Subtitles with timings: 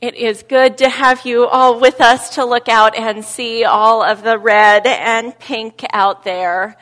[0.00, 4.00] It is good to have you all with us to look out and see all
[4.00, 6.76] of the red and pink out there.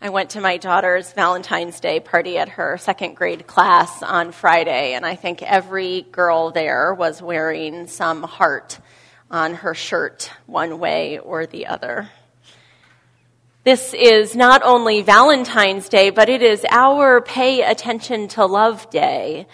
[0.00, 4.92] I went to my daughter's Valentine's Day party at her second grade class on Friday,
[4.92, 8.78] and I think every girl there was wearing some heart
[9.32, 12.08] on her shirt, one way or the other.
[13.64, 19.48] This is not only Valentine's Day, but it is our Pay Attention to Love Day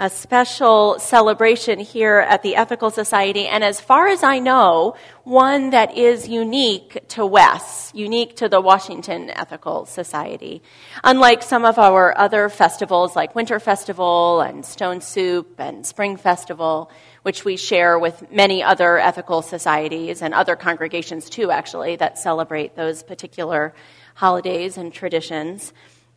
[0.00, 5.70] a special celebration here at the Ethical Society, and as far as I know, one
[5.70, 10.62] that is unique to WES, unique to the Washington Ethical Society.
[11.04, 16.90] Unlike some of our other festivals like Winter Festival and Stone Soup and Spring Festival,
[17.20, 22.74] which we share with many other ethical societies and other congregations too, actually, that celebrate
[22.74, 23.74] those particular
[24.14, 25.74] holidays and traditions.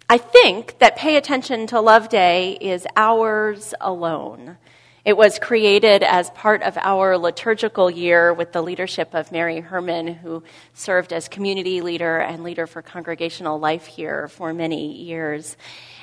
[0.10, 4.58] I think that Pay Attention to Love Day is ours alone.
[5.06, 10.08] It was created as part of our liturgical year with the leadership of Mary Herman,
[10.08, 15.58] who served as community leader and leader for congregational life here for many years.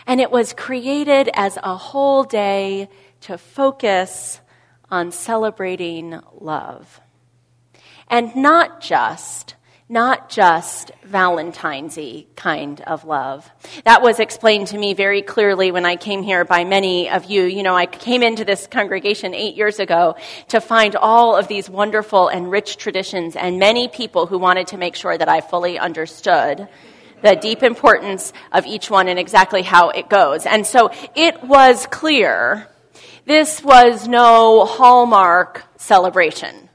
[0.06, 2.88] And it was created as a whole day
[3.22, 4.40] to focus
[4.90, 7.00] on celebrating love.
[8.08, 9.54] And not just
[9.90, 11.98] not just Valentine's
[12.36, 13.50] kind of love.
[13.84, 17.42] That was explained to me very clearly when I came here by many of you.
[17.42, 20.14] You know, I came into this congregation eight years ago
[20.48, 24.78] to find all of these wonderful and rich traditions and many people who wanted to
[24.78, 26.68] make sure that I fully understood
[27.22, 30.46] the deep importance of each one and exactly how it goes.
[30.46, 32.68] And so it was clear
[33.26, 36.68] this was no Hallmark celebration.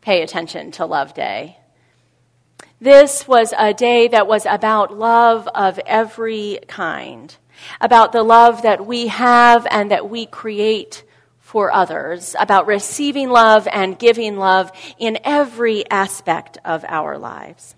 [0.00, 1.56] Pay attention to Love Day.
[2.80, 7.34] This was a day that was about love of every kind,
[7.80, 11.02] about the love that we have and that we create
[11.40, 17.74] for others, about receiving love and giving love in every aspect of our lives.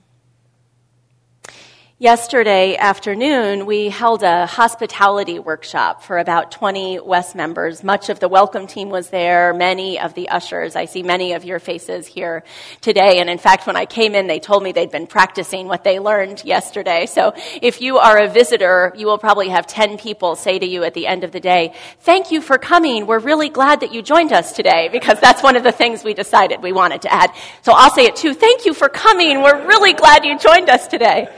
[2.02, 7.84] Yesterday afternoon, we held a hospitality workshop for about 20 WES members.
[7.84, 10.76] Much of the welcome team was there, many of the ushers.
[10.76, 12.42] I see many of your faces here
[12.80, 13.18] today.
[13.18, 15.98] And in fact, when I came in, they told me they'd been practicing what they
[15.98, 17.04] learned yesterday.
[17.04, 20.84] So if you are a visitor, you will probably have 10 people say to you
[20.84, 23.06] at the end of the day, thank you for coming.
[23.06, 26.14] We're really glad that you joined us today because that's one of the things we
[26.14, 27.30] decided we wanted to add.
[27.60, 28.32] So I'll say it too.
[28.32, 29.42] Thank you for coming.
[29.42, 31.28] We're really glad you joined us today.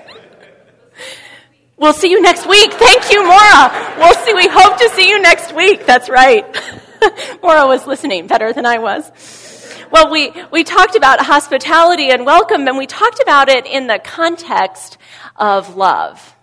[1.83, 2.73] We'll see you next week.
[2.75, 3.97] Thank you, Maura.
[3.99, 4.33] We'll see.
[4.35, 5.85] We hope to see you next week.
[5.85, 6.47] That's right.
[7.43, 9.11] Maura was listening better than I was.
[9.91, 13.99] Well, we, we talked about hospitality and welcome, and we talked about it in the
[13.99, 14.97] context
[15.35, 16.37] of love,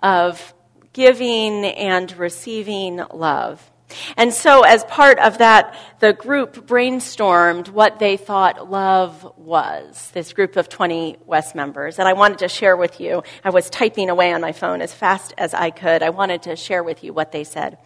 [0.00, 0.54] of
[0.92, 3.68] giving and receiving love.
[4.16, 10.32] And so, as part of that, the group brainstormed what they thought love was, this
[10.32, 11.98] group of 20 WES members.
[11.98, 14.92] And I wanted to share with you, I was typing away on my phone as
[14.92, 16.02] fast as I could.
[16.02, 17.78] I wanted to share with you what they said.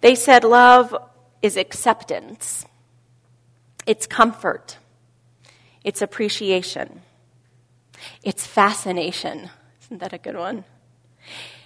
[0.00, 0.96] They said, Love
[1.42, 2.64] is acceptance,
[3.86, 4.78] it's comfort,
[5.82, 7.02] it's appreciation,
[8.22, 9.50] it's fascination.
[9.82, 10.64] Isn't that a good one?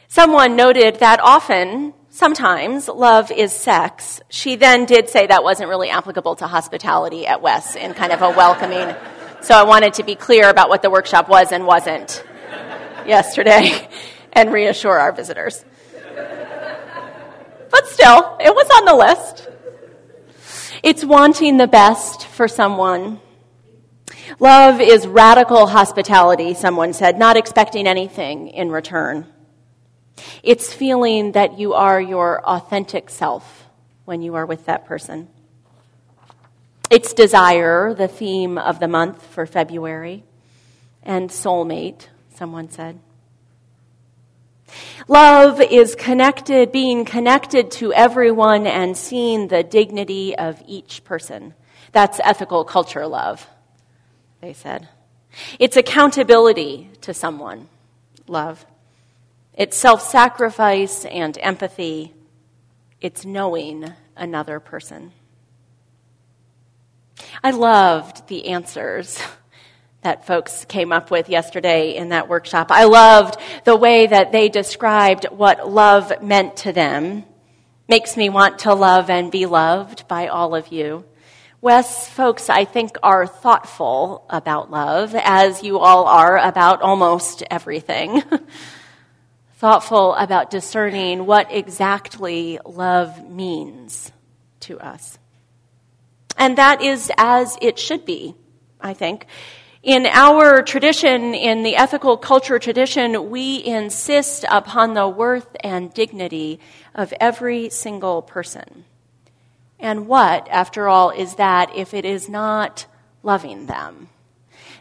[0.08, 4.20] Someone noted that often sometimes love is sex.
[4.28, 8.22] She then did say that wasn't really applicable to hospitality at WES in kind of
[8.22, 8.94] a welcoming.
[9.40, 12.24] So I wanted to be clear about what the workshop was and wasn't
[13.06, 13.88] yesterday
[14.32, 15.64] and reassure our visitors.
[17.70, 19.48] But still, it was on the list.
[20.82, 23.20] It's wanting the best for someone.
[24.40, 29.26] Love is radical hospitality, someone said, not expecting anything in return.
[30.42, 33.66] It's feeling that you are your authentic self
[34.04, 35.28] when you are with that person.
[36.90, 40.24] It's desire, the theme of the month for February,
[41.02, 42.98] and soulmate, someone said.
[45.06, 51.54] Love is connected, being connected to everyone and seeing the dignity of each person.
[51.92, 53.46] That's ethical culture love,
[54.40, 54.88] they said.
[55.58, 57.68] It's accountability to someone,
[58.26, 58.64] love.
[59.58, 62.14] It's self sacrifice and empathy.
[63.00, 65.10] It's knowing another person.
[67.42, 69.20] I loved the answers
[70.02, 72.68] that folks came up with yesterday in that workshop.
[72.70, 77.24] I loved the way that they described what love meant to them.
[77.88, 81.04] Makes me want to love and be loved by all of you.
[81.60, 88.22] WES folks, I think, are thoughtful about love, as you all are about almost everything.
[89.58, 94.12] thoughtful about discerning what exactly love means
[94.60, 95.18] to us.
[96.36, 98.36] And that is as it should be,
[98.80, 99.26] I think.
[99.82, 106.60] In our tradition, in the ethical culture tradition, we insist upon the worth and dignity
[106.94, 108.84] of every single person.
[109.80, 112.86] And what, after all, is that if it is not
[113.24, 114.08] loving them?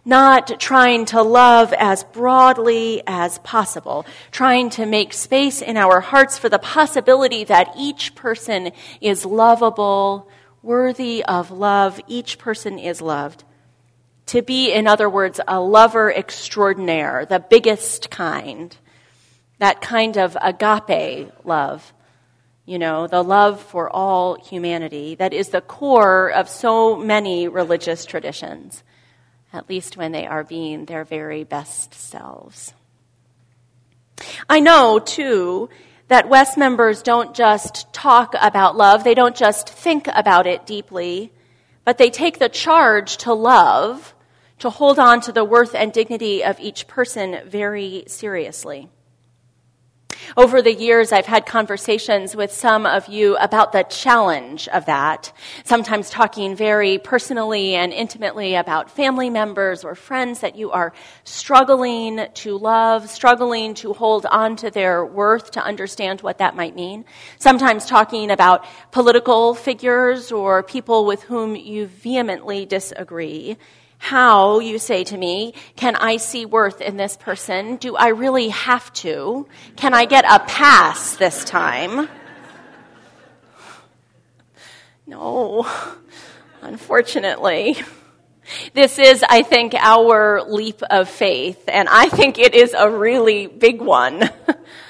[0.08, 6.38] Not trying to love as broadly as possible, trying to make space in our hearts
[6.38, 8.72] for the possibility that each person
[9.02, 10.30] is lovable,
[10.64, 13.44] worthy of love, each person is loved.
[14.28, 18.78] To be, in other words, a lover extraordinaire, the biggest kind,
[19.60, 21.94] that kind of agape love
[22.68, 28.06] you know, the love for all humanity that is the core of so many religious
[28.06, 28.84] traditions,
[29.58, 32.74] at least when they are being their very best selves.
[34.50, 35.70] I know, too,
[36.08, 41.34] that WES members don't just talk about love, they don't just think about it deeply,
[41.84, 44.14] but they take the charge to love,
[44.60, 48.90] to hold on to the worth and dignity of each person very seriously.
[50.36, 55.32] Over the years, I've had conversations with some of you about the challenge of that,
[55.64, 60.94] sometimes talking very personally and intimately about family members or friends that you are
[61.24, 66.76] struggling to love, struggling to hold on to their worth, to understand what that might
[66.76, 67.06] mean.
[67.40, 73.58] Sometimes talking about political figures or people with whom you vehemently disagree
[73.98, 77.78] how, you say to me, can I see worth in this person?
[77.78, 79.48] Do I really have to?
[79.76, 82.08] Can I get a pass this time?
[85.06, 85.68] No,
[86.62, 87.78] unfortunately.
[88.74, 93.48] This is, I think, our leap of faith, and I think it is a really
[93.48, 94.30] big one.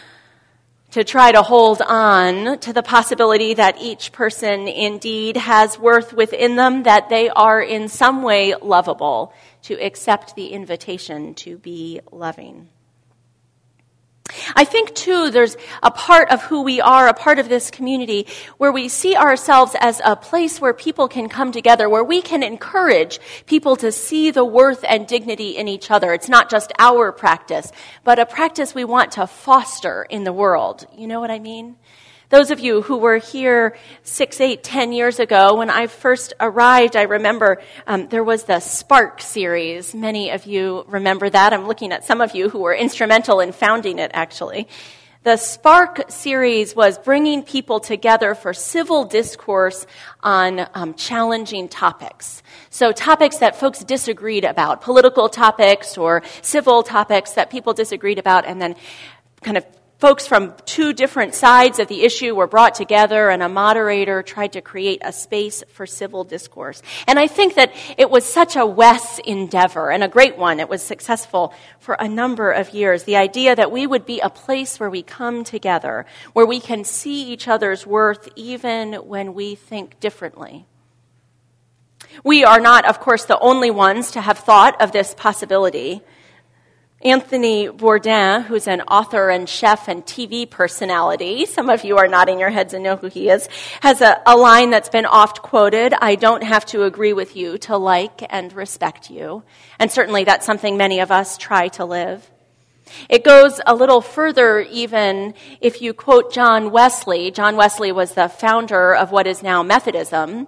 [0.97, 6.55] to try to hold on to the possibility that each person indeed has worth within
[6.55, 12.67] them, that they are in some way lovable, to accept the invitation to be loving.
[14.55, 18.27] I think too, there's a part of who we are, a part of this community,
[18.57, 22.43] where we see ourselves as a place where people can come together, where we can
[22.43, 26.13] encourage people to see the worth and dignity in each other.
[26.13, 27.71] It's not just our practice,
[28.03, 30.85] but a practice we want to foster in the world.
[30.97, 31.77] You know what I mean?
[32.29, 36.97] Those of you who were here six, eight, ten years ago, when I first arrived,
[36.97, 39.95] I remember um, there was the Spark series.
[39.95, 41.53] Many of you remember that.
[41.53, 44.67] I'm looking at some of you who were instrumental in founding it, actually.
[45.23, 49.87] The Spark series was bringing people together for civil discourse
[50.21, 52.43] on um, challenging topics.
[52.69, 58.45] So topics that folks disagreed about, political topics or civil topics that people disagreed about,
[58.45, 58.75] and then
[59.41, 59.65] kind of
[59.97, 64.53] folks from two different sides of the issue were brought together and a moderator tried
[64.53, 66.81] to create a space for civil discourse.
[67.07, 70.59] And I think that it was such a WES endeavor and a great one.
[70.59, 73.03] It was successful for a number of years.
[73.03, 76.83] The idea that we would be a place where we come together, where we can
[76.83, 80.67] see each other's worth even when we think differently.
[82.23, 86.01] We are not, of course, the only ones to have thought of this possibility.
[87.03, 92.39] Anthony Bourdain, who's an author and chef and TV personality, some of you are nodding
[92.39, 93.47] your heads and know who he is,
[93.81, 97.59] has a, a, line that's been oft quoted I don't have to agree with you
[97.59, 99.43] to like and respect you.
[99.77, 102.27] And certainly that's something many of us try to live.
[103.09, 107.29] It goes a little further even if you quote John Wesley.
[107.29, 110.47] John Wesley was the founder of what is now Methodism.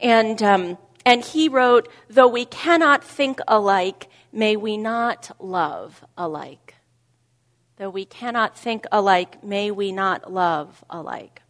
[0.00, 6.74] And, um, and he wrote, Though we cannot think alike, may we not love alike.
[7.76, 11.42] Though we cannot think alike, may we not love alike.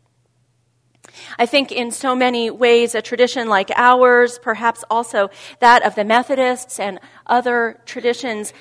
[1.38, 5.30] I think in so many ways, a tradition like ours, perhaps also
[5.60, 8.52] that of the Methodists and other traditions,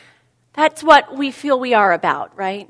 [0.54, 2.70] that's what we feel we are about, right?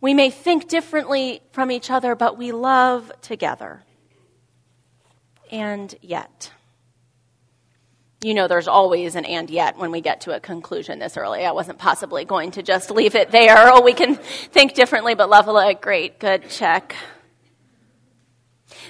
[0.00, 3.82] We may think differently from each other, but we love together.
[5.50, 6.52] And yet,
[8.22, 11.44] you know there's always an and yet when we get to a conclusion this early.
[11.44, 13.56] I wasn't possibly going to just leave it there.
[13.72, 15.80] Oh, we can think differently, but level it.
[15.80, 16.94] Great, good, check.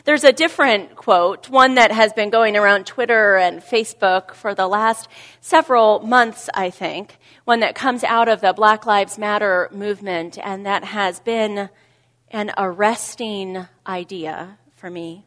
[0.04, 4.66] There's a different quote, one that has been going around Twitter and Facebook for the
[4.66, 5.08] last
[5.40, 10.66] several months, I think, one that comes out of the Black Lives Matter movement, and
[10.66, 11.68] that has been
[12.30, 15.26] an arresting idea for me.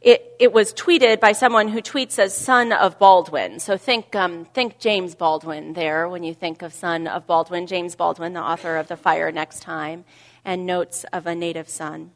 [0.00, 3.60] It, it was tweeted by someone who tweets as son of Baldwin.
[3.60, 7.66] So think, um, think James Baldwin there when you think of son of Baldwin.
[7.66, 10.04] James Baldwin, the author of The Fire Next Time
[10.44, 12.10] and Notes of a Native Son.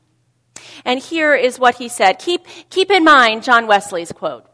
[0.85, 2.19] And here is what he said.
[2.19, 4.47] Keep, keep in mind John Wesley's quote.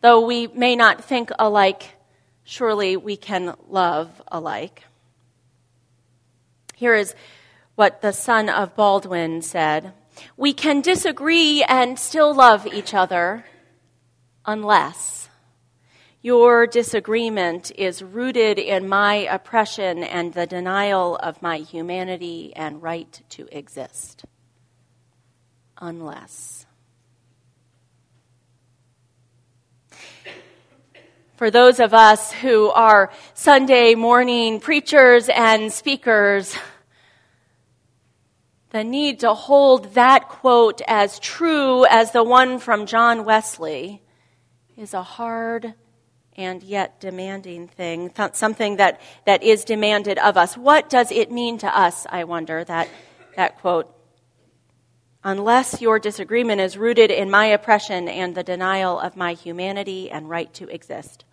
[0.00, 1.90] Though we may not think alike,
[2.44, 4.84] surely we can love alike.
[6.74, 7.14] Here is
[7.74, 9.92] what the son of Baldwin said
[10.36, 13.44] We can disagree and still love each other
[14.44, 15.28] unless
[16.20, 23.20] your disagreement is rooted in my oppression and the denial of my humanity and right
[23.30, 24.24] to exist.
[25.78, 26.66] Unless.
[31.42, 36.56] for those of us who are Sunday morning preachers and speakers,
[38.72, 44.02] the need to hold that quote as true as the one from John Wesley
[44.76, 45.74] is a hard
[46.36, 50.56] and yet demanding thing, something that, that is demanded of us.
[50.56, 52.88] What does it mean to us, I wonder, that,
[53.36, 53.94] that quote?
[55.22, 60.28] Unless your disagreement is rooted in my oppression and the denial of my humanity and
[60.28, 61.24] right to exist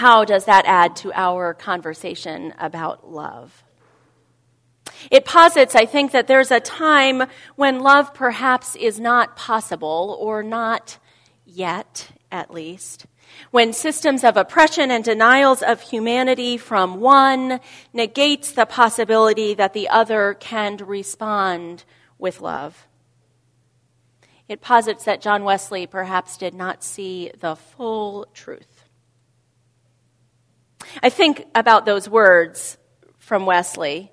[0.00, 3.64] how does that add to our conversation about love?
[5.10, 7.24] It posits, I think, that there's a time
[7.56, 10.98] when love perhaps is not possible, or not
[11.44, 13.06] yet, at least,
[13.50, 17.60] when systems of oppression and denials of humanity from one
[17.92, 21.84] negates the possibility that the other can respond
[22.18, 22.86] with love.
[24.48, 28.80] It posits that John Wesley perhaps did not see the full truth
[31.02, 32.78] I think about those words
[33.18, 34.12] from Wesley.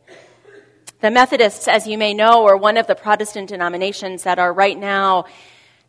[1.00, 4.75] The Methodists, as you may know, are one of the Protestant denominations that are right
[4.75, 5.25] now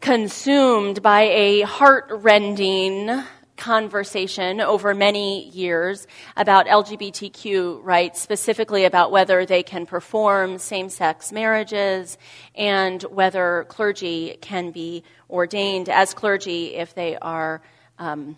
[0.03, 3.23] consumed by a heart-rending
[3.57, 11.33] conversation over many years about LGBTQ rights, specifically about whether they can perform same sex
[11.33, 12.19] marriages
[12.55, 17.62] and whether clergy can be ordained as clergy if they are
[17.99, 18.37] um,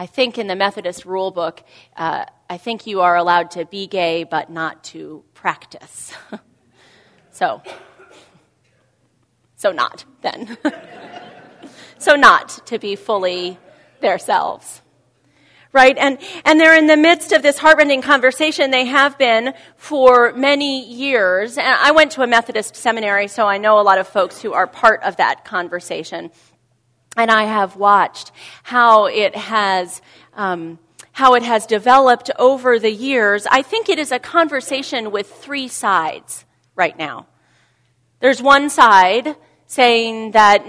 [0.00, 1.64] I think in the Methodist rule book,
[1.96, 6.12] uh, I think you are allowed to be gay but not to practice.
[7.30, 7.62] so,
[9.56, 10.56] so not then.
[11.98, 13.58] so not to be fully
[14.00, 14.82] themselves.
[15.70, 15.98] Right?
[15.98, 18.70] And, and they're in the midst of this heartrending conversation.
[18.70, 21.58] They have been for many years.
[21.58, 24.54] And I went to a Methodist seminary, so I know a lot of folks who
[24.54, 26.30] are part of that conversation
[27.18, 28.30] and I have watched
[28.62, 30.00] how it has.
[30.34, 30.78] Um,
[31.18, 35.66] how it has developed over the years, I think it is a conversation with three
[35.66, 36.44] sides
[36.76, 37.26] right now.
[38.20, 39.34] There's one side
[39.66, 40.64] saying that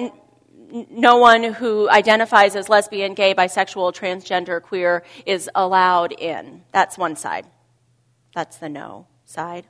[0.89, 6.63] no one who identifies as lesbian, gay, bisexual, transgender, queer is allowed in.
[6.71, 7.45] That's one side.
[8.33, 9.67] That's the no side.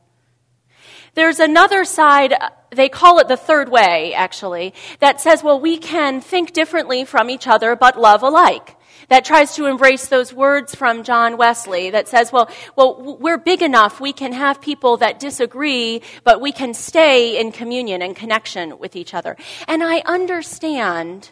[1.13, 5.77] There's another side, uh, they call it the third way, actually, that says, well, we
[5.77, 8.77] can think differently from each other, but love alike.
[9.09, 13.61] That tries to embrace those words from John Wesley that says, well, well, we're big
[13.61, 18.79] enough, we can have people that disagree, but we can stay in communion and connection
[18.79, 19.35] with each other.
[19.67, 21.31] And I understand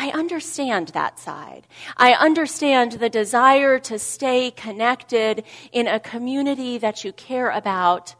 [0.00, 1.66] I understand that side.
[1.96, 8.14] I understand the desire to stay connected in a community that you care about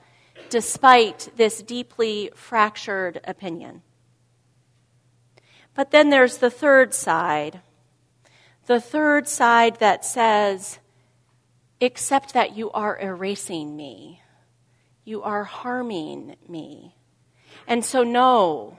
[0.51, 3.83] despite this deeply fractured opinion.
[5.75, 7.61] But then there's the third side.
[8.69, 10.79] The third side that says,
[11.81, 14.21] except that you are erasing me.
[15.07, 16.95] You are harming me.
[17.67, 18.77] And so, no,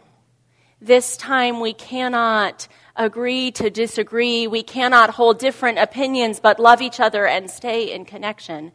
[0.80, 4.46] this time we cannot agree to disagree.
[4.46, 8.72] We cannot hold different opinions but love each other and stay in connection.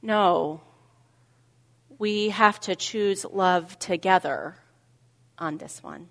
[0.00, 0.62] No,
[1.98, 4.56] we have to choose love together
[5.38, 6.08] on this one.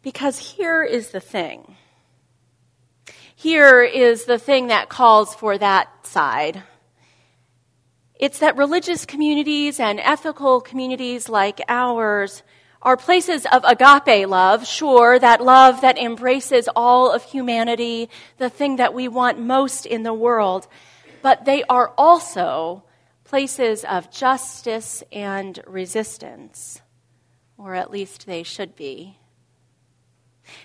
[0.00, 1.74] Because here is the thing.
[3.44, 6.62] Here is the thing that calls for that side.
[8.18, 12.42] It's that religious communities and ethical communities like ours
[12.80, 18.08] are places of agape love, sure, that love that embraces all of humanity,
[18.38, 20.66] the thing that we want most in the world,
[21.20, 22.82] but they are also
[23.24, 26.80] places of justice and resistance,
[27.58, 29.18] or at least they should be.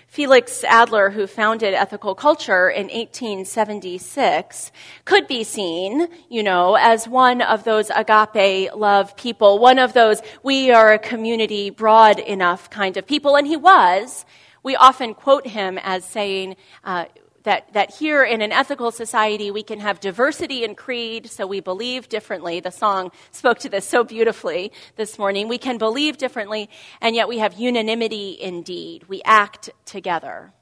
[0.06, 4.72] Felix Adler, who founded ethical culture in 1876,
[5.04, 10.20] could be seen, you know, as one of those agape love people, one of those
[10.42, 13.36] we are a community broad enough kind of people.
[13.36, 14.24] And he was.
[14.62, 17.06] We often quote him as saying, uh,
[17.44, 21.60] that, that here in an ethical society we can have diversity in creed, so we
[21.60, 22.60] believe differently.
[22.60, 25.48] The song spoke to this so beautifully this morning.
[25.48, 26.68] We can believe differently,
[27.00, 29.04] and yet we have unanimity in deed.
[29.08, 30.52] We act together.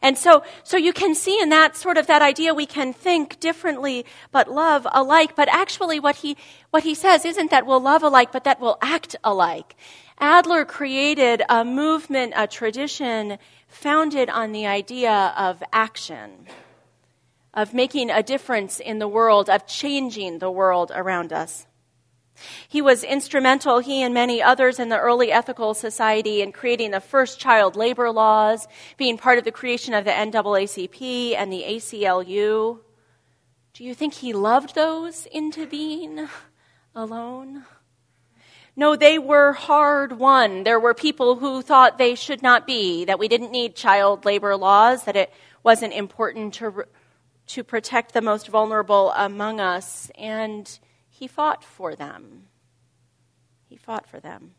[0.00, 3.38] And so, so you can see in that sort of that idea we can think
[3.40, 5.36] differently but love alike.
[5.36, 6.36] But actually what he,
[6.70, 9.76] what he says isn't that we'll love alike, but that we'll act alike.
[10.18, 16.46] Adler created a movement, a tradition founded on the idea of action,
[17.54, 21.66] of making a difference in the world, of changing the world around us.
[22.68, 27.00] He was instrumental, he and many others in the early ethical society, in creating the
[27.00, 32.80] first child labor laws, being part of the creation of the NAACP and the ACLU.
[33.72, 36.28] Do you think he loved those into being
[36.94, 37.64] alone?
[38.78, 40.64] No, they were hard won.
[40.64, 44.54] There were people who thought they should not be, that we didn't need child labor
[44.54, 46.84] laws, that it wasn't important to,
[47.46, 50.10] to protect the most vulnerable among us.
[50.18, 50.78] And
[51.08, 52.48] he fought for them.
[53.66, 54.52] He fought for them.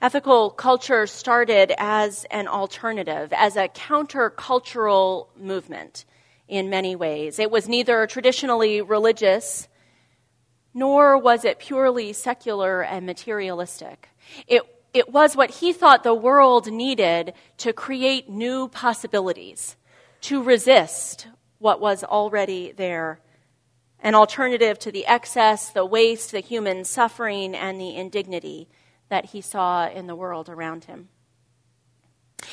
[0.00, 6.06] Ethical culture started as an alternative, as a countercultural movement
[6.48, 7.38] in many ways.
[7.38, 9.68] It was neither traditionally religious
[10.76, 14.10] nor was it purely secular and materialistic.
[14.46, 19.74] It, it was what he thought the world needed to create new possibilities,
[20.20, 21.28] to resist
[21.58, 23.20] what was already there
[24.00, 28.68] an alternative to the excess, the waste, the human suffering, and the indignity
[29.08, 31.08] that he saw in the world around him.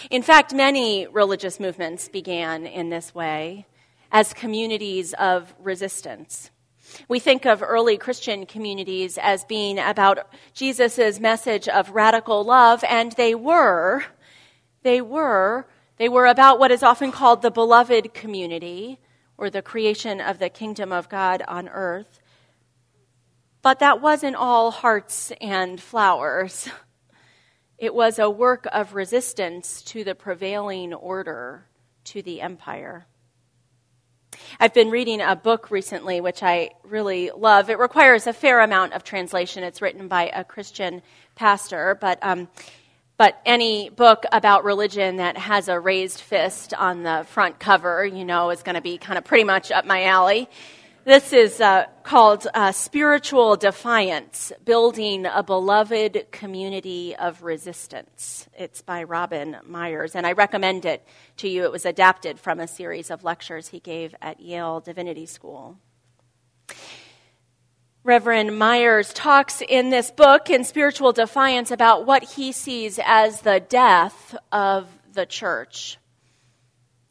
[0.10, 3.66] In fact, many religious movements began in this way
[4.12, 6.50] as communities of resistance.
[7.08, 13.12] We think of early Christian communities as being about Jesus' message of radical love, and
[13.14, 14.04] they were.
[14.84, 15.66] They were.
[15.98, 19.00] They were about what is often called the beloved community,
[19.38, 22.20] or the creation of the kingdom of God on earth.
[23.62, 26.70] But that wasn't all hearts and flowers.
[27.78, 31.66] It was a work of resistance to the prevailing order,
[32.06, 33.08] to the empire.
[34.60, 37.70] I've been reading a book recently, which I really love.
[37.70, 39.64] It requires a fair amount of translation.
[39.64, 41.02] It's written by a Christian
[41.36, 42.48] pastor, but um,
[43.18, 48.26] but any book about religion that has a raised fist on the front cover, you
[48.26, 50.50] know, is going to be kind of pretty much up my alley.
[51.06, 58.48] This is uh, called uh, Spiritual Defiance Building a Beloved Community of Resistance.
[58.58, 61.06] It's by Robin Meyers, and I recommend it
[61.38, 61.66] to you.
[61.66, 65.78] It was adapted from a series of lectures he gave at Yale Divinity School.
[68.06, 73.60] Reverend Meyers talks in this book, in Spiritual Defiance, about what he sees as the
[73.60, 75.98] death of the church.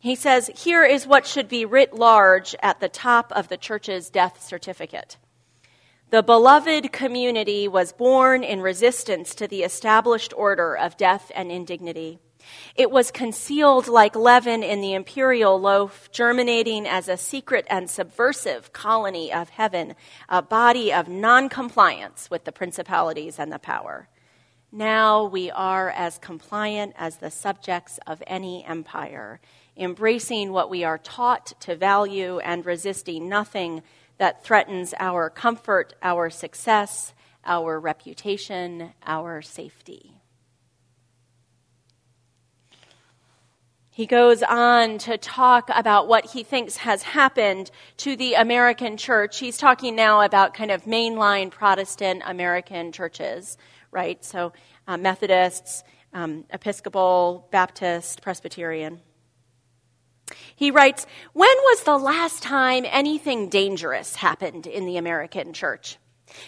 [0.03, 4.11] He says, Here is what should be writ large at the top of the church's
[4.11, 5.17] death certificate.
[6.11, 12.19] The beloved community was born in resistance to the established order of death and indignity.
[12.75, 18.73] It was concealed like leaven in the imperial loaf, germinating as a secret and subversive
[18.73, 19.95] colony of heaven,
[20.29, 24.09] a body of noncompliance with the principalities and the power.
[24.73, 29.38] Now we are as compliant as the subjects of any empire,
[29.83, 33.83] embracing what we are taught to value and resisting nothing
[34.18, 37.12] that threatens our comfort, our success,
[37.45, 40.23] our reputation, our safety.
[43.95, 49.38] He goes on to talk about what he thinks has happened to the American church.
[49.38, 53.59] He's talking now about kind of mainline Protestant American churches,
[53.90, 54.25] right?
[54.25, 54.55] So
[54.88, 59.01] uh, Methodists, um, Episcopal, Baptist, Presbyterian.
[60.54, 65.98] He writes, When was the last time anything dangerous happened in the American church?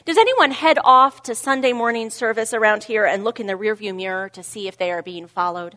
[0.05, 3.95] Does anyone head off to Sunday morning service around here and look in the rearview
[3.95, 5.77] mirror to see if they are being followed?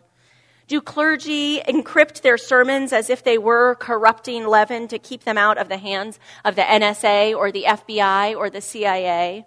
[0.66, 5.56] Do clergy encrypt their sermons as if they were corrupting leaven to keep them out
[5.56, 9.46] of the hands of the NSA or the FBI or the CIA?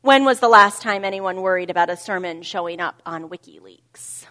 [0.00, 4.21] When was the last time anyone worried about a sermon showing up on WikiLeaks?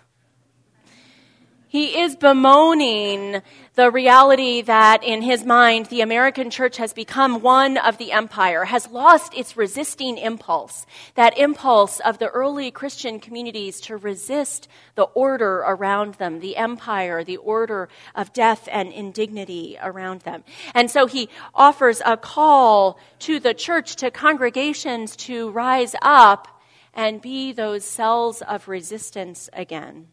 [1.71, 3.41] He is bemoaning
[3.75, 8.65] the reality that in his mind, the American church has become one of the empire,
[8.65, 15.03] has lost its resisting impulse, that impulse of the early Christian communities to resist the
[15.03, 20.43] order around them, the empire, the order of death and indignity around them.
[20.75, 26.49] And so he offers a call to the church, to congregations to rise up
[26.93, 30.07] and be those cells of resistance again.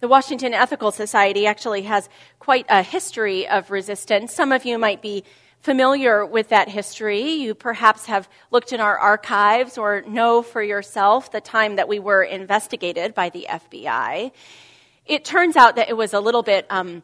[0.00, 2.08] The Washington Ethical Society actually has
[2.38, 4.32] quite a history of resistance.
[4.32, 5.24] Some of you might be
[5.58, 7.32] familiar with that history.
[7.32, 11.98] You perhaps have looked in our archives or know for yourself the time that we
[11.98, 14.30] were investigated by the FBI.
[15.04, 17.02] It turns out that it was a little bit, um,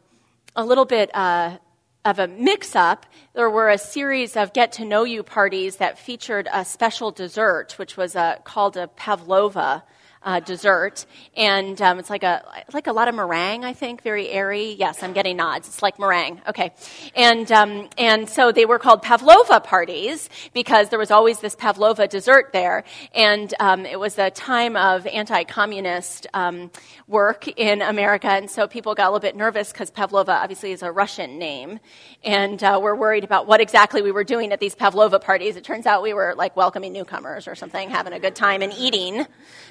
[0.55, 1.57] a little bit uh,
[2.05, 3.05] of a mix up.
[3.33, 7.77] There were a series of get to know you parties that featured a special dessert,
[7.77, 9.83] which was uh, called a pavlova
[10.25, 11.05] uh, dessert,
[11.37, 13.63] and um, it's like a like a lot of meringue.
[13.63, 14.73] I think very airy.
[14.73, 15.67] Yes, I'm getting nods.
[15.67, 16.41] It's like meringue.
[16.49, 16.73] Okay,
[17.15, 22.07] and um, and so they were called pavlova parties because there was always this pavlova
[22.07, 22.83] dessert there,
[23.13, 26.71] and um, it was a time of anti-communist um,
[27.07, 30.81] work in America, and so people got a little bit nervous because pavlova obviously is
[30.81, 31.79] a Russian name,
[32.23, 35.55] and uh, we're worried about what exactly we were doing at these pavlova parties.
[35.55, 38.73] It turns out we were like welcoming newcomers or something, having a good time and
[38.73, 39.27] eating,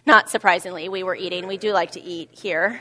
[0.06, 1.46] not surprisingly, we were eating.
[1.46, 2.78] We do like to eat here.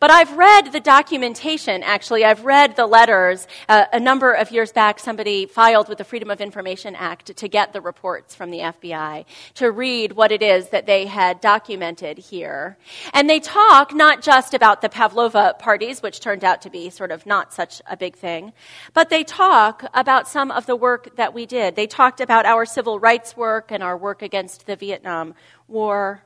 [0.00, 2.24] But I've read the documentation, actually.
[2.24, 3.46] I've read the letters.
[3.68, 7.48] Uh, a number of years back, somebody filed with the Freedom of Information Act to
[7.48, 9.24] get the reports from the FBI,
[9.54, 12.76] to read what it is that they had documented here.
[13.12, 17.10] And they talk not just about the Pavlova parties, which turned out to be sort
[17.10, 18.52] of not such a big thing,
[18.92, 21.76] but they talk about some of the work that we did.
[21.76, 25.34] They talked about our civil rights work and our work against the Vietnam
[25.68, 26.22] War.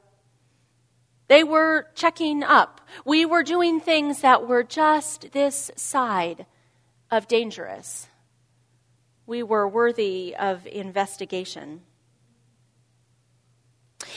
[1.28, 2.80] They were checking up.
[3.04, 6.46] We were doing things that were just this side
[7.10, 8.08] of dangerous.
[9.26, 11.82] We were worthy of investigation.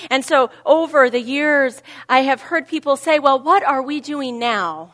[0.10, 4.38] And so, over the years, I have heard people say, well, what are we doing
[4.38, 4.94] now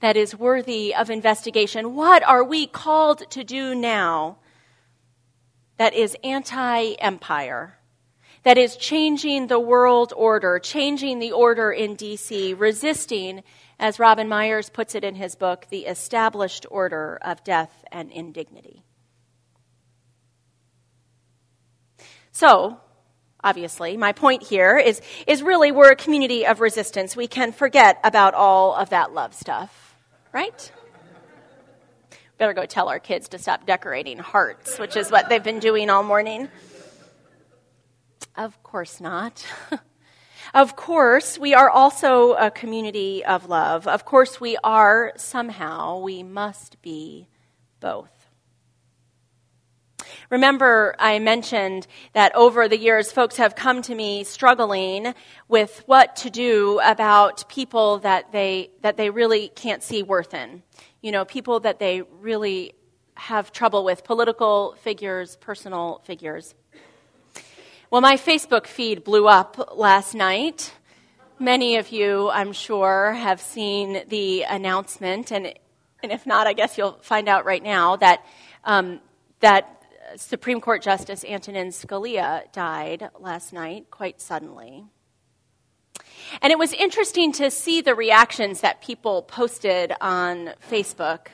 [0.00, 1.96] that is worthy of investigation?
[1.96, 4.38] What are we called to do now
[5.78, 7.77] that is anti empire?
[8.48, 13.42] That is changing the world order, changing the order in DC, resisting,
[13.78, 18.84] as Robin Meyers puts it in his book, the established order of death and indignity.
[22.32, 22.80] So,
[23.44, 27.14] obviously, my point here is, is really we're a community of resistance.
[27.14, 29.94] We can forget about all of that love stuff,
[30.32, 30.72] right?
[32.38, 35.90] Better go tell our kids to stop decorating hearts, which is what they've been doing
[35.90, 36.48] all morning.
[38.38, 39.44] Of course not.
[40.54, 43.88] of course, we are also a community of love.
[43.88, 47.26] Of course, we are somehow, we must be
[47.80, 48.12] both.
[50.30, 55.14] Remember, I mentioned that over the years, folks have come to me struggling
[55.48, 60.62] with what to do about people that they, that they really can't see worth in.
[61.02, 62.74] You know, people that they really
[63.14, 66.54] have trouble with, political figures, personal figures.
[67.90, 70.74] Well, my Facebook feed blew up last night.
[71.38, 75.54] Many of you, I'm sure, have seen the announcement, and,
[76.02, 78.26] and if not, I guess you'll find out right now that,
[78.64, 79.00] um,
[79.40, 79.84] that
[80.16, 84.84] Supreme Court Justice Antonin Scalia died last night quite suddenly.
[86.42, 91.28] And it was interesting to see the reactions that people posted on Facebook.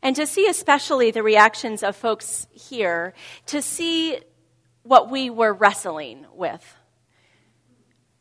[0.00, 3.12] And to see especially the reactions of folks here,
[3.46, 4.18] to see
[4.82, 6.76] what we were wrestling with.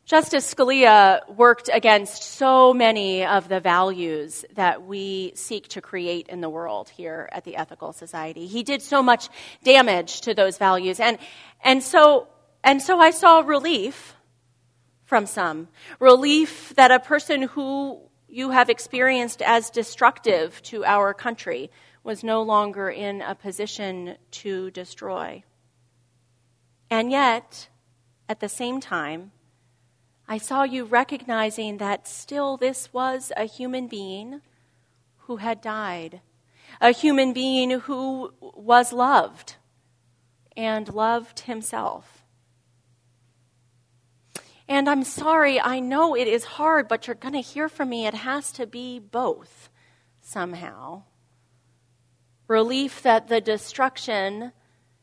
[0.05, 6.41] Justice Scalia worked against so many of the values that we seek to create in
[6.41, 8.45] the world here at the Ethical Society.
[8.45, 9.29] He did so much
[9.63, 10.99] damage to those values.
[10.99, 11.17] And,
[11.63, 12.27] and, so,
[12.61, 14.15] and so I saw relief
[15.05, 15.69] from some.
[15.99, 21.71] Relief that a person who you have experienced as destructive to our country
[22.03, 25.43] was no longer in a position to destroy.
[26.91, 27.69] And yet,
[28.27, 29.31] at the same time,
[30.27, 34.41] I saw you recognizing that still this was a human being
[35.19, 36.19] who had died,
[36.81, 39.55] a human being who was loved
[40.57, 42.25] and loved himself.
[44.67, 48.05] And I'm sorry, I know it is hard, but you're going to hear from me.
[48.05, 49.69] It has to be both
[50.19, 51.03] somehow.
[52.49, 54.51] Relief that the destruction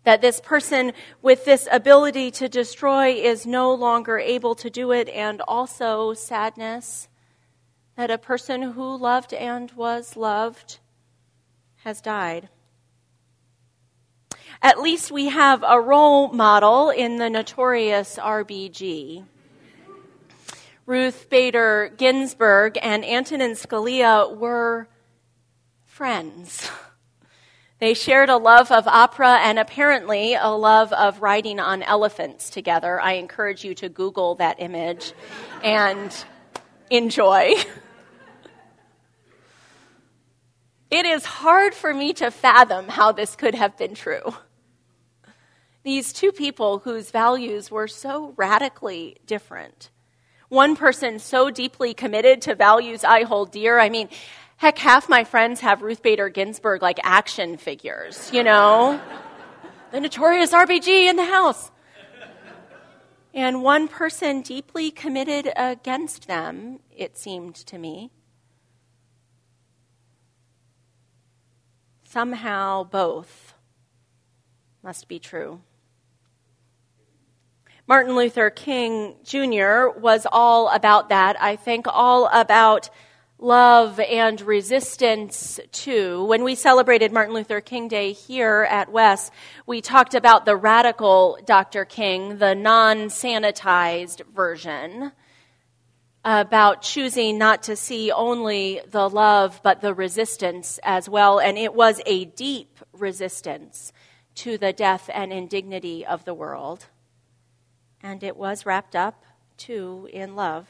[0.05, 5.09] that this person with this ability to destroy is no longer able to do it,
[5.09, 7.09] and also sadness
[7.97, 10.79] that a person who loved and was loved
[11.79, 12.49] has died.
[14.63, 19.25] At least we have a role model in the notorious RBG.
[20.87, 24.89] Ruth Bader Ginsburg and Antonin Scalia were
[25.85, 26.71] friends.
[27.81, 33.01] They shared a love of opera and apparently a love of riding on elephants together.
[33.01, 35.13] I encourage you to Google that image
[35.63, 36.13] and
[36.91, 37.55] enjoy.
[40.91, 44.35] it is hard for me to fathom how this could have been true.
[45.85, 49.91] These two people whose values were so radically different.
[50.49, 53.79] One person so deeply committed to values I hold dear.
[53.79, 54.09] I mean,
[54.59, 59.01] heck, half my friends have Ruth Bader Ginsburg like action figures, you know?
[59.93, 61.71] the notorious RBG in the house.
[63.33, 68.11] And one person deeply committed against them, it seemed to me.
[72.03, 73.55] Somehow both
[74.83, 75.61] must be true.
[77.87, 79.89] Martin Luther King Jr.
[79.97, 81.41] was all about that.
[81.41, 82.91] I think all about
[83.39, 86.25] love and resistance too.
[86.25, 89.31] When we celebrated Martin Luther King Day here at WES,
[89.67, 91.85] we talked about the radical Dr.
[91.85, 95.13] King, the non sanitized version,
[96.25, 101.39] about choosing not to see only the love but the resistance as well.
[101.39, 103.93] And it was a deep resistance
[104.37, 106.87] to the death and indignity of the world
[108.03, 109.25] and it was wrapped up,
[109.57, 110.69] too, in love.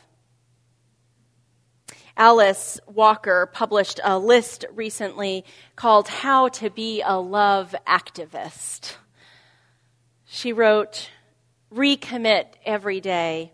[2.19, 5.45] Alice Walker published a list recently
[5.77, 8.97] called How to Be a Love Activist.
[10.27, 11.11] She wrote,
[11.73, 13.53] Recommit every day.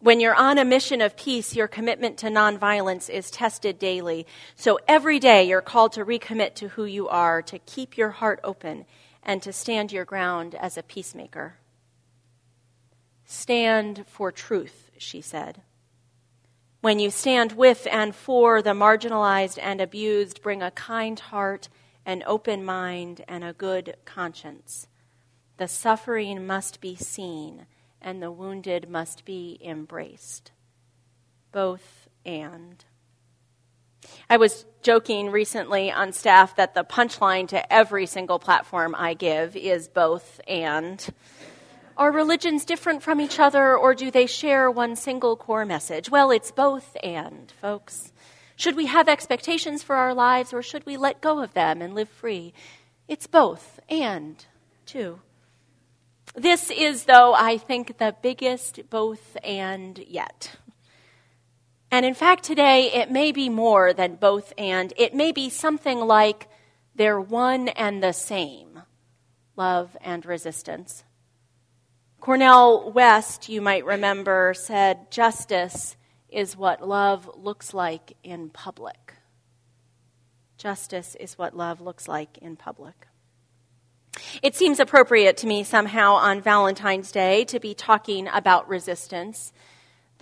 [0.00, 4.26] When you're on a mission of peace, your commitment to nonviolence is tested daily.
[4.56, 8.40] So every day you're called to recommit to who you are, to keep your heart
[8.42, 8.84] open,
[9.22, 11.54] and to stand your ground as a peacemaker.
[13.24, 15.62] Stand for truth, she said.
[16.82, 21.68] When you stand with and for the marginalized and abused, bring a kind heart,
[22.04, 24.88] an open mind, and a good conscience.
[25.58, 27.66] The suffering must be seen,
[28.00, 30.50] and the wounded must be embraced.
[31.52, 32.84] Both and.
[34.28, 39.54] I was joking recently on staff that the punchline to every single platform I give
[39.54, 41.08] is both and.
[41.96, 46.10] Are religions different from each other, or do they share one single core message?
[46.10, 48.12] Well, it's both and, folks.
[48.56, 51.94] Should we have expectations for our lives, or should we let go of them and
[51.94, 52.54] live free?
[53.08, 54.44] It's both and,
[54.86, 55.20] too.
[56.34, 60.52] This is, though, I think, the biggest both and yet.
[61.90, 64.94] And in fact, today, it may be more than both and.
[64.96, 66.48] It may be something like
[66.94, 68.82] they're one and the same
[69.56, 71.04] love and resistance.
[72.22, 75.96] Cornel West, you might remember, said, Justice
[76.28, 79.14] is what love looks like in public.
[80.56, 83.08] Justice is what love looks like in public.
[84.40, 89.52] It seems appropriate to me somehow on Valentine's Day to be talking about resistance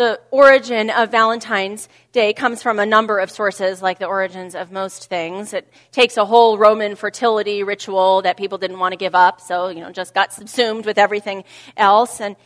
[0.01, 4.73] the origin of Valentine's Day comes from a number of sources, like the origins of
[4.73, 5.53] most things.
[5.53, 9.69] It takes a whole Roman fertility ritual that people didn't want to give up, so,
[9.69, 11.45] you know, just got subsumed with everything
[11.77, 12.19] else.
[12.19, 12.37] And,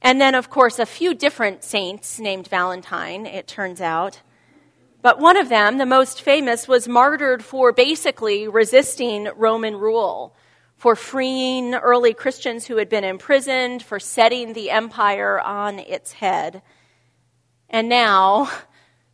[0.00, 4.22] and then, of course, a few different saints named Valentine, it turns out.
[5.02, 10.34] But one of them, the most famous, was martyred for basically resisting Roman rule,
[10.78, 16.62] for freeing early Christians who had been imprisoned, for setting the empire on its head.
[17.72, 18.50] And now,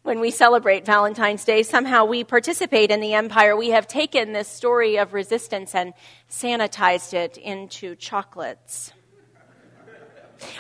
[0.03, 3.57] when we celebrate Valentine's Day, somehow we participate in the empire.
[3.57, 5.95] We have taken this story of resistance and
[6.29, 8.93] sanitized it into chocolates.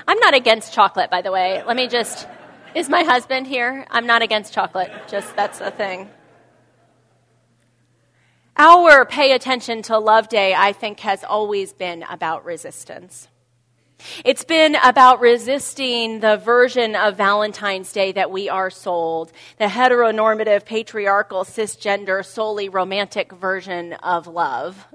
[0.06, 1.62] I'm not against chocolate, by the way.
[1.64, 2.28] Let me just.
[2.74, 3.84] Is my husband here?
[3.90, 4.92] I'm not against chocolate.
[5.08, 6.08] Just that's the thing.
[8.56, 13.28] Our pay attention to Love Day, I think, has always been about resistance.
[14.24, 20.64] It's been about resisting the version of Valentine's Day that we are sold, the heteronormative,
[20.64, 24.86] patriarchal, cisgender, solely romantic version of love,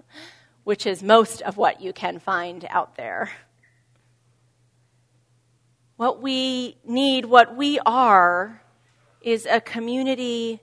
[0.64, 3.30] which is most of what you can find out there.
[5.98, 8.62] What we need, what we are,
[9.22, 10.62] is a community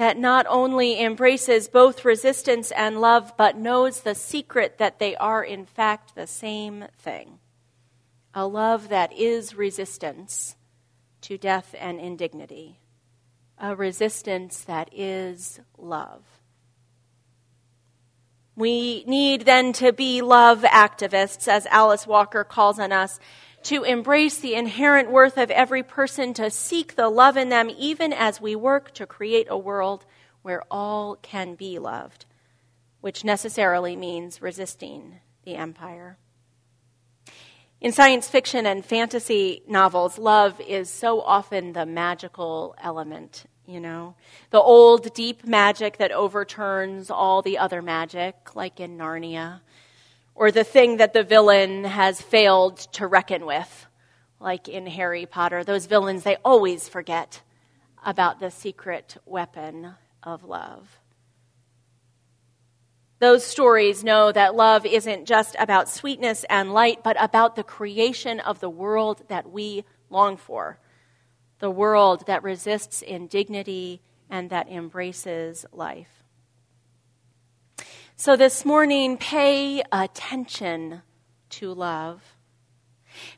[0.00, 5.44] that not only embraces both resistance and love, but knows the secret that they are,
[5.44, 7.38] in fact, the same thing.
[8.32, 10.56] A love that is resistance
[11.20, 12.80] to death and indignity.
[13.58, 16.22] A resistance that is love.
[18.56, 23.20] We need then to be love activists, as Alice Walker calls on us,
[23.64, 28.12] to embrace the inherent worth of every person, to seek the love in them, even
[28.12, 30.06] as we work to create a world
[30.42, 32.24] where all can be loved,
[33.00, 36.18] which necessarily means resisting the empire.
[37.80, 44.16] In science fiction and fantasy novels, love is so often the magical element, you know?
[44.50, 49.60] The old, deep magic that overturns all the other magic, like in Narnia.
[50.40, 53.86] Or the thing that the villain has failed to reckon with,
[54.40, 55.64] like in Harry Potter.
[55.64, 57.42] Those villains, they always forget
[58.06, 60.98] about the secret weapon of love.
[63.18, 68.40] Those stories know that love isn't just about sweetness and light, but about the creation
[68.40, 70.78] of the world that we long for.
[71.58, 74.00] The world that resists indignity
[74.30, 76.19] and that embraces life.
[78.20, 81.00] So this morning, pay attention
[81.48, 82.22] to love.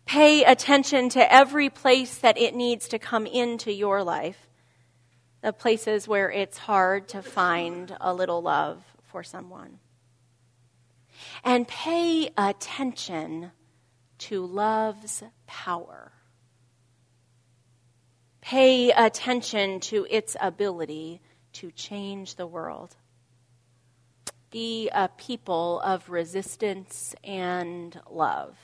[0.07, 4.49] Pay attention to every place that it needs to come into your life,
[5.41, 9.79] the places where it's hard to find a little love for someone.
[11.45, 13.53] And pay attention
[14.19, 16.11] to love's power.
[18.41, 21.21] Pay attention to its ability
[21.53, 22.97] to change the world.
[24.53, 28.57] Be a people of resistance and love,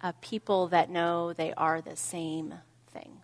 [0.00, 2.54] a people that know they are the same
[2.90, 3.20] thing.